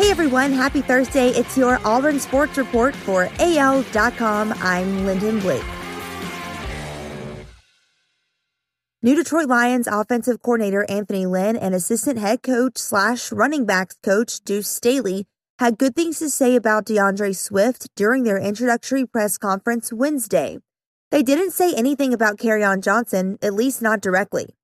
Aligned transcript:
Hey 0.00 0.10
everyone, 0.10 0.52
happy 0.52 0.80
Thursday. 0.80 1.28
It's 1.28 1.58
your 1.58 1.78
Auburn 1.84 2.20
Sports 2.20 2.56
Report 2.56 2.96
for 2.96 3.28
AL.com. 3.38 4.54
I'm 4.62 5.04
Lyndon 5.04 5.40
Blake. 5.40 5.62
New 9.02 9.14
Detroit 9.14 9.48
Lions 9.48 9.86
offensive 9.86 10.40
coordinator 10.40 10.86
Anthony 10.88 11.26
Lynn 11.26 11.54
and 11.54 11.74
assistant 11.74 12.18
head 12.18 12.42
coach 12.42 12.78
slash 12.78 13.30
running 13.30 13.66
backs 13.66 13.98
coach 14.02 14.40
Deuce 14.40 14.70
Staley 14.70 15.26
had 15.58 15.76
good 15.76 15.94
things 15.94 16.18
to 16.20 16.30
say 16.30 16.56
about 16.56 16.86
D'Andre 16.86 17.34
Swift 17.34 17.94
during 17.94 18.22
their 18.22 18.38
introductory 18.38 19.04
press 19.04 19.36
conference 19.36 19.92
Wednesday. 19.92 20.56
They 21.10 21.22
didn't 21.22 21.50
say 21.50 21.74
anything 21.74 22.14
about 22.14 22.38
Kerryon 22.38 22.82
Johnson, 22.82 23.36
at 23.42 23.52
least 23.52 23.82
not 23.82 24.00
directly. 24.00 24.54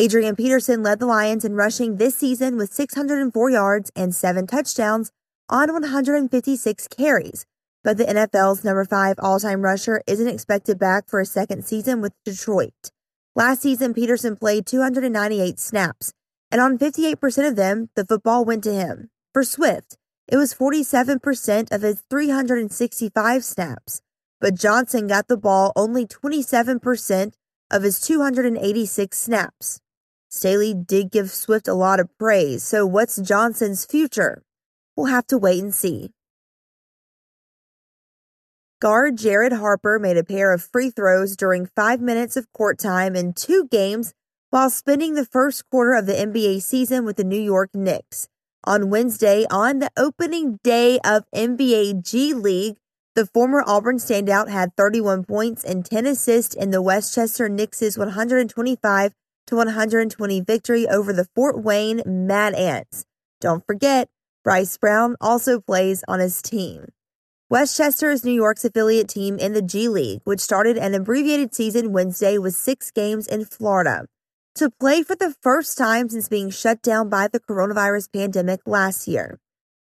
Adrian 0.00 0.34
Peterson 0.34 0.82
led 0.82 0.98
the 0.98 1.04
Lions 1.04 1.44
in 1.44 1.56
rushing 1.56 1.98
this 1.98 2.16
season 2.16 2.56
with 2.56 2.72
604 2.72 3.50
yards 3.50 3.92
and 3.94 4.14
seven 4.14 4.46
touchdowns 4.46 5.12
on 5.50 5.70
156 5.70 6.88
carries, 6.88 7.44
but 7.84 7.98
the 7.98 8.04
NFL's 8.04 8.64
number 8.64 8.86
five 8.86 9.16
all 9.18 9.38
time 9.38 9.60
rusher 9.60 10.00
isn't 10.06 10.26
expected 10.26 10.78
back 10.78 11.06
for 11.06 11.20
a 11.20 11.26
second 11.26 11.66
season 11.66 12.00
with 12.00 12.14
Detroit. 12.24 12.92
Last 13.36 13.60
season, 13.60 13.92
Peterson 13.92 14.36
played 14.36 14.64
298 14.64 15.60
snaps, 15.60 16.14
and 16.50 16.62
on 16.62 16.78
58% 16.78 17.46
of 17.46 17.56
them, 17.56 17.90
the 17.94 18.06
football 18.06 18.42
went 18.42 18.64
to 18.64 18.72
him. 18.72 19.10
For 19.34 19.44
Swift, 19.44 19.98
it 20.26 20.38
was 20.38 20.54
47% 20.54 21.70
of 21.70 21.82
his 21.82 22.02
365 22.08 23.44
snaps, 23.44 24.00
but 24.40 24.54
Johnson 24.54 25.08
got 25.08 25.28
the 25.28 25.36
ball 25.36 25.74
only 25.76 26.06
27% 26.06 27.34
of 27.70 27.82
his 27.82 28.00
286 28.00 29.18
snaps. 29.18 29.82
Staley 30.30 30.74
did 30.74 31.10
give 31.10 31.32
Swift 31.32 31.66
a 31.66 31.74
lot 31.74 31.98
of 31.98 32.16
praise, 32.16 32.62
so 32.62 32.86
what's 32.86 33.16
Johnson's 33.20 33.84
future? 33.84 34.44
We'll 34.96 35.06
have 35.06 35.26
to 35.26 35.36
wait 35.36 35.60
and 35.60 35.74
see. 35.74 36.12
Guard 38.80 39.18
Jared 39.18 39.54
Harper 39.54 39.98
made 39.98 40.16
a 40.16 40.22
pair 40.22 40.54
of 40.54 40.62
free 40.62 40.88
throws 40.88 41.36
during 41.36 41.66
five 41.66 42.00
minutes 42.00 42.36
of 42.36 42.50
court 42.52 42.78
time 42.78 43.16
in 43.16 43.32
two 43.32 43.66
games 43.72 44.14
while 44.50 44.70
spending 44.70 45.14
the 45.14 45.26
first 45.26 45.68
quarter 45.68 45.94
of 45.94 46.06
the 46.06 46.14
NBA 46.14 46.62
season 46.62 47.04
with 47.04 47.16
the 47.16 47.24
New 47.24 47.40
York 47.40 47.70
Knicks. 47.74 48.28
On 48.62 48.88
Wednesday, 48.88 49.46
on 49.50 49.80
the 49.80 49.90
opening 49.96 50.60
day 50.62 51.00
of 51.04 51.24
NBA 51.34 52.04
G 52.04 52.34
League, 52.34 52.76
the 53.16 53.26
former 53.26 53.64
Auburn 53.66 53.96
standout 53.96 54.48
had 54.48 54.76
31 54.76 55.24
points 55.24 55.64
and 55.64 55.84
10 55.84 56.06
assists 56.06 56.54
in 56.54 56.70
the 56.70 56.80
Westchester 56.80 57.48
Knicks' 57.48 57.98
125 57.98 59.12
to 59.50 59.56
120 59.56 60.40
victory 60.42 60.86
over 60.86 61.12
the 61.12 61.26
Fort 61.34 61.60
Wayne 61.62 62.02
Mad 62.06 62.54
Ants. 62.54 63.04
Don't 63.40 63.66
forget, 63.66 64.08
Bryce 64.44 64.76
Brown 64.76 65.16
also 65.20 65.60
plays 65.60 66.04
on 66.06 66.20
his 66.20 66.40
team. 66.40 66.86
Westchester 67.48 68.12
is 68.12 68.24
New 68.24 68.32
York's 68.32 68.64
affiliate 68.64 69.08
team 69.08 69.40
in 69.40 69.52
the 69.52 69.60
G 69.60 69.88
League, 69.88 70.20
which 70.22 70.38
started 70.38 70.78
an 70.78 70.94
abbreviated 70.94 71.52
season 71.52 71.92
Wednesday 71.92 72.38
with 72.38 72.54
six 72.54 72.92
games 72.92 73.26
in 73.26 73.44
Florida. 73.44 74.06
To 74.54 74.70
play 74.70 75.02
for 75.02 75.16
the 75.16 75.34
first 75.42 75.76
time 75.76 76.08
since 76.08 76.28
being 76.28 76.50
shut 76.50 76.80
down 76.80 77.08
by 77.08 77.26
the 77.26 77.40
coronavirus 77.40 78.12
pandemic 78.12 78.60
last 78.66 79.08
year. 79.08 79.40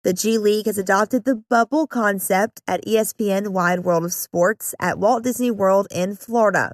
The 0.04 0.14
G 0.14 0.40
League 0.40 0.66
has 0.66 0.80
adopted 0.80 1.24
the 1.24 1.36
bubble 1.36 1.86
concept 1.86 2.64
at 2.68 2.84
ESPN 2.84 3.50
Wide 3.50 3.82
World 3.82 4.06
of 4.06 4.14
Sports 4.14 4.74
at 4.80 4.98
Walt 4.98 5.24
Disney 5.24 5.52
World 5.52 5.88
in 5.92 6.16
Florida. 6.16 6.74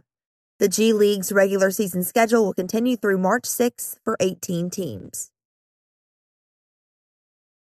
The 0.59 0.67
G 0.67 0.91
League's 0.91 1.31
regular 1.31 1.69
season 1.69 2.01
schedule 2.01 2.43
will 2.43 2.53
continue 2.53 2.97
through 2.97 3.19
March 3.19 3.45
6 3.45 3.99
for 4.03 4.17
18 4.19 4.71
teams. 4.71 5.29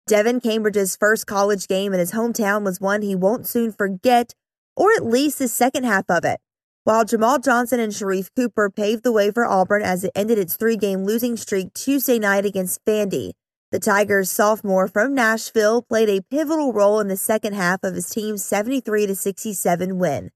Devan 0.09 0.41
Cambridge's 0.41 0.95
first 0.95 1.27
college 1.27 1.67
game 1.67 1.91
in 1.91 1.99
his 1.99 2.13
hometown 2.13 2.63
was 2.63 2.79
one 2.79 3.01
he 3.01 3.13
won't 3.13 3.45
soon 3.45 3.73
forget, 3.73 4.33
or 4.77 4.93
at 4.93 5.03
least 5.05 5.37
the 5.37 5.49
second 5.49 5.83
half 5.83 6.05
of 6.09 6.23
it. 6.23 6.39
While 6.85 7.03
Jamal 7.03 7.39
Johnson 7.39 7.81
and 7.81 7.91
Sharife 7.91 8.29
Cooper 8.33 8.69
paved 8.69 9.03
the 9.03 9.11
way 9.11 9.31
for 9.31 9.45
Auburn 9.45 9.81
as 9.81 10.05
it 10.05 10.13
ended 10.15 10.39
its 10.39 10.55
three 10.55 10.77
game 10.77 11.03
losing 11.03 11.35
streak 11.35 11.73
Tuesday 11.73 12.19
night 12.19 12.45
against 12.45 12.85
Vandy. 12.85 13.33
The 13.73 13.79
Tigers 13.79 14.31
sophomore 14.31 14.87
from 14.87 15.13
Nashville 15.13 15.81
played 15.81 16.07
a 16.07 16.21
pivotal 16.21 16.71
role 16.71 17.01
in 17.01 17.09
the 17.09 17.17
second 17.17 17.51
half 17.51 17.83
of 17.83 17.95
his 17.95 18.09
team's 18.09 18.45
73 18.45 19.13
67 19.13 19.99
win. 19.99 20.31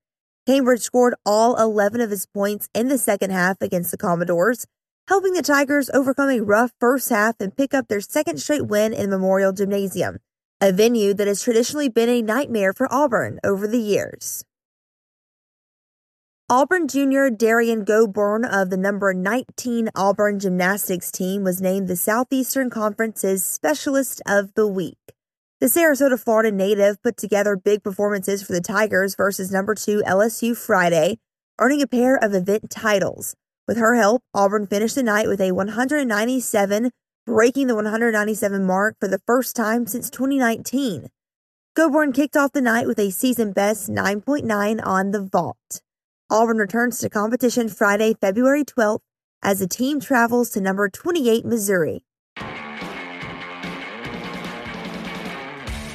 Cambridge 0.51 0.81
scored 0.81 1.15
all 1.25 1.55
11 1.55 2.01
of 2.01 2.09
his 2.09 2.25
points 2.25 2.67
in 2.73 2.89
the 2.89 2.97
second 2.97 3.29
half 3.29 3.61
against 3.61 3.89
the 3.89 3.97
Commodores, 3.97 4.67
helping 5.07 5.31
the 5.31 5.41
Tigers 5.41 5.89
overcome 5.93 6.29
a 6.29 6.41
rough 6.41 6.73
first 6.77 7.09
half 7.09 7.39
and 7.39 7.55
pick 7.55 7.73
up 7.73 7.87
their 7.87 8.01
second 8.01 8.37
straight 8.37 8.67
win 8.67 8.91
in 8.93 9.09
Memorial 9.09 9.53
Gymnasium, 9.53 10.17
a 10.59 10.73
venue 10.73 11.13
that 11.13 11.25
has 11.25 11.41
traditionally 11.41 11.87
been 11.87 12.09
a 12.09 12.21
nightmare 12.21 12.73
for 12.73 12.93
Auburn 12.93 13.39
over 13.45 13.65
the 13.65 13.79
years. 13.79 14.43
Auburn 16.49 16.89
junior 16.89 17.29
Derrian 17.29 17.85
Gobourne 17.85 18.43
of 18.43 18.69
the 18.69 18.75
number 18.75 19.13
19 19.13 19.89
Auburn 19.95 20.37
gymnastics 20.37 21.13
team 21.13 21.45
was 21.45 21.61
named 21.61 21.87
the 21.87 21.95
Southeastern 21.95 22.69
Conference's 22.69 23.41
Specialist 23.41 24.21
of 24.27 24.53
the 24.55 24.67
Week. 24.67 24.97
The 25.61 25.67
Sarasota, 25.67 26.19
Florida 26.19 26.51
native 26.51 26.99
put 27.03 27.17
together 27.17 27.55
big 27.55 27.83
performances 27.83 28.41
for 28.41 28.51
the 28.51 28.61
Tigers 28.61 29.13
versus 29.13 29.51
number 29.51 29.75
2 29.75 30.01
LSU 30.07 30.57
Friday, 30.57 31.19
earning 31.59 31.83
a 31.83 31.87
pair 31.87 32.15
of 32.15 32.33
event 32.33 32.71
titles. 32.71 33.35
With 33.67 33.77
her 33.77 33.93
help, 33.93 34.23
Auburn 34.33 34.65
finished 34.65 34.95
the 34.95 35.03
night 35.03 35.27
with 35.27 35.39
a 35.39 35.51
197, 35.51 36.89
breaking 37.27 37.67
the 37.67 37.75
197 37.75 38.65
mark 38.65 38.95
for 38.99 39.07
the 39.07 39.21
first 39.27 39.55
time 39.55 39.85
since 39.85 40.09
2019. 40.09 41.09
Gobourne 41.75 42.11
kicked 42.11 42.35
off 42.35 42.53
the 42.53 42.61
night 42.61 42.87
with 42.87 42.97
a 42.97 43.11
season 43.11 43.51
best 43.51 43.87
9.9 43.87 44.83
on 44.83 45.11
the 45.11 45.21
vault. 45.21 45.83
Auburn 46.31 46.57
returns 46.57 46.97
to 46.97 47.07
competition 47.07 47.69
Friday, 47.69 48.15
February 48.19 48.65
12th 48.65 49.01
as 49.43 49.59
the 49.59 49.67
team 49.67 49.99
travels 49.99 50.49
to 50.49 50.59
number 50.59 50.89
28 50.89 51.45
Missouri. 51.45 52.03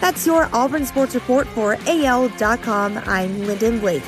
That's 0.00 0.26
your 0.26 0.48
Auburn 0.52 0.86
Sports 0.86 1.14
Report 1.14 1.46
for 1.48 1.76
AL.com. 1.86 2.98
I'm 3.06 3.46
Lyndon 3.46 3.80
Blake. 3.80 4.02